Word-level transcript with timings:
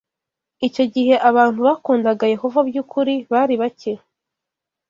icyo 0.67 0.83
gihe 0.93 1.13
abantu 1.29 1.59
bakundaga 1.67 2.25
Yehova 2.33 2.59
by’ukuri 2.69 3.13
bari 3.31 3.55
bake 3.61 3.91
cyane 3.99 4.09